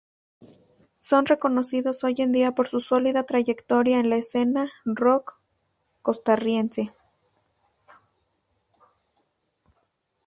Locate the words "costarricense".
6.01-6.91